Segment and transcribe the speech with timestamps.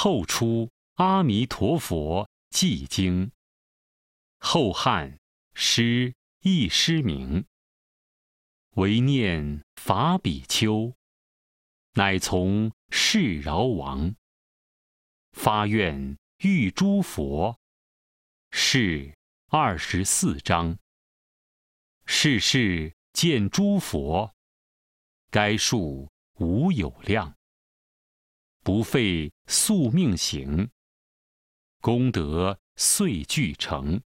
[0.00, 3.32] 后出阿弥陀佛寂经。
[4.38, 5.18] 后汉
[5.54, 7.44] 诗亦诗名。
[8.76, 10.94] 唯念法比丘，
[11.94, 14.14] 乃从世饶王。
[15.32, 17.58] 发愿遇诸佛，
[18.52, 19.12] 是
[19.48, 20.78] 二十四章。
[22.06, 24.32] 世世见诸佛，
[25.28, 27.37] 该数无有量。
[28.68, 30.68] 不费宿命行，
[31.80, 34.02] 功德遂具成。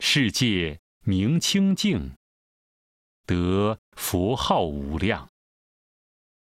[0.00, 2.16] 世界明清净。
[3.24, 5.30] 得佛号无量，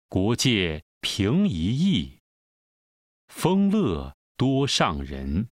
[0.08, 2.22] 国界平一亿，
[3.28, 5.50] 丰乐多上人，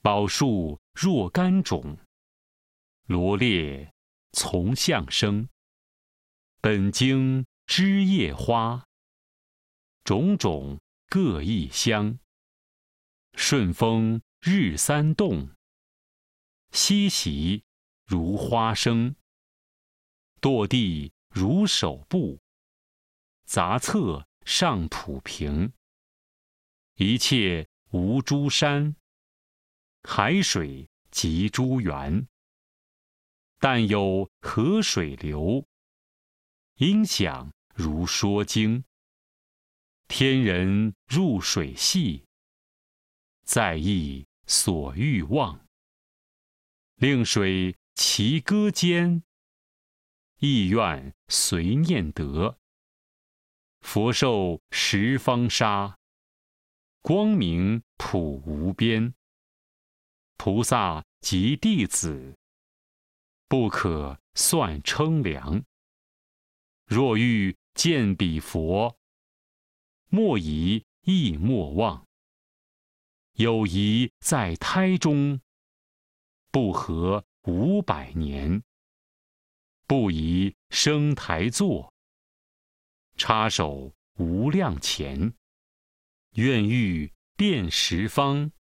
[0.00, 1.98] 宝树若干种，
[3.04, 3.92] 罗列
[4.32, 5.46] 从相生，
[6.62, 8.86] 本经枝叶花，
[10.04, 12.18] 种种各异香，
[13.34, 15.48] 顺风日三动，
[16.72, 17.62] 西习
[18.04, 19.14] 如花生。
[20.40, 22.40] 堕地如手部，
[23.44, 25.72] 杂册上普平。
[26.96, 28.96] 一切无诸山，
[30.02, 32.26] 海水及诸源。
[33.60, 35.64] 但有河水流，
[36.78, 38.84] 音响如说经。
[40.14, 42.26] 天人入水系，
[43.44, 45.66] 在意所欲望。
[46.96, 49.22] 令水其歌间。
[50.36, 52.58] 意愿随念得，
[53.80, 55.98] 佛寿十方沙，
[57.00, 59.14] 光明普无边。
[60.36, 62.36] 菩萨及弟子，
[63.48, 65.64] 不可算称量。
[66.84, 68.94] 若欲见彼佛，
[70.14, 72.06] 莫疑亦莫忘。
[73.32, 75.40] 有疑在胎中，
[76.50, 78.62] 不合五百年。
[79.86, 81.94] 不宜生台座，
[83.16, 85.32] 插手无量钱。
[86.34, 88.52] 愿欲遍十方，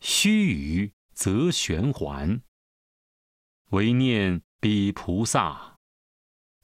[0.00, 2.42] 须臾则旋还。
[3.70, 5.78] 唯念彼菩萨，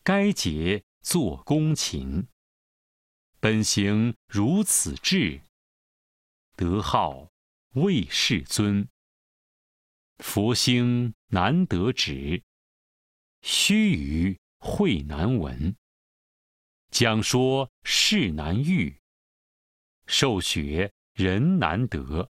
[0.02, 2.26] 该节作恭勤。
[3.44, 5.41] 本行如此智，
[6.54, 7.28] 德号
[7.70, 8.88] 为世尊。
[10.19, 12.41] 佛心难得止。
[13.41, 15.75] 须臾会难闻，
[16.92, 18.97] 讲说事难遇，
[20.06, 22.31] 受学人难得。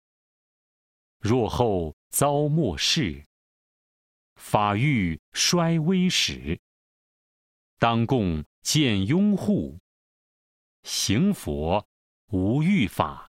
[1.19, 3.23] 若后遭末世，
[4.35, 6.59] 法欲衰微时，
[7.79, 9.79] 当共见拥护。
[10.89, 11.85] 行佛
[12.27, 13.29] 无欲法，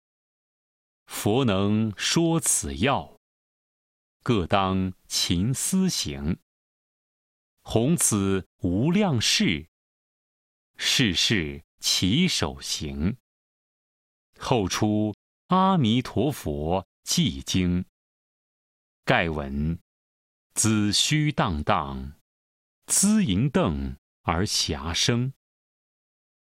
[1.06, 3.20] 佛能说此要，
[4.24, 6.40] 各当勤思行。
[7.62, 9.68] 弘此无量世，
[10.78, 13.18] 世世其手行。
[14.40, 15.14] 后出
[15.48, 17.84] 阿弥陀佛寂经。
[19.04, 19.78] 盖闻
[20.54, 22.14] 子虚荡荡，
[22.86, 25.34] 资盈邓而遐生。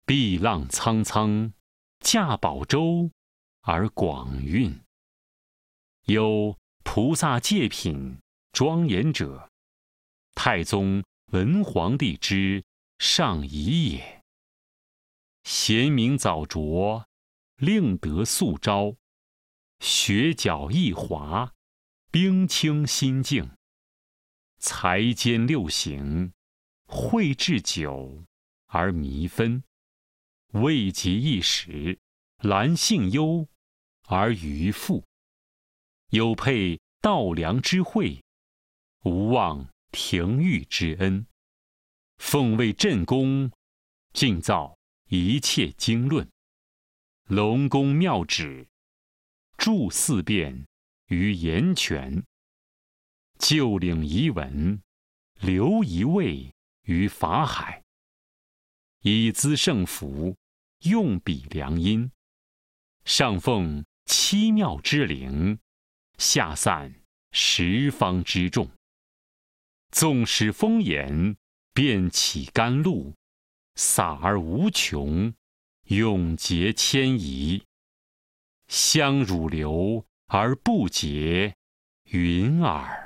[0.08, 1.52] 碧浪苍苍，
[2.00, 3.10] 驾宝舟
[3.62, 4.80] 而广运。
[6.04, 8.20] 有菩萨戒品
[8.52, 9.50] 庄严者。
[10.36, 12.64] 太宗文皇帝之
[13.00, 14.22] 上仪也。
[15.44, 17.08] 贤明早着，
[17.56, 18.98] 令德素昭；
[19.80, 21.52] 学脚易滑，
[22.12, 23.50] 冰清心静。
[24.60, 26.32] 才兼六行，
[26.86, 28.24] 绘制久
[28.68, 29.64] 而弥分。
[30.56, 32.00] 未及一时，
[32.40, 33.48] 兰性幽
[34.08, 35.06] 而愚富。
[36.10, 38.22] 有配道良之惠，
[39.04, 39.70] 无忘。
[39.92, 41.26] 廷玉之恩，
[42.18, 43.50] 奉为朕功，
[44.12, 44.78] 尽造
[45.08, 46.30] 一切经论，
[47.30, 48.68] 龙宫妙旨，
[49.58, 50.68] 著四变
[51.08, 52.26] 于言泉，
[53.40, 54.82] 旧领遗文，
[55.40, 57.82] 留一位于法海，
[59.04, 60.36] 以资圣福，
[60.86, 62.12] 用笔良音，
[63.06, 65.58] 上奉七妙之灵，
[66.20, 66.94] 下散
[67.32, 68.70] 十方之众。
[69.90, 71.38] 纵使风言，
[71.74, 73.16] 便起甘露，
[73.74, 75.34] 洒而无穷，
[75.86, 77.64] 永结千仪。
[78.68, 81.56] 香乳流而不竭，
[82.12, 83.05] 云耳。